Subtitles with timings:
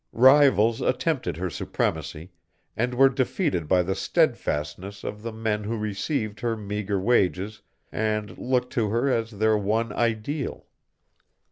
[0.13, 2.31] "Rivals attempted her supremacy,
[2.75, 8.35] and were defeated by the steadfastness of the men who received her meagre wages and
[8.39, 10.65] looked to her as their one ideal.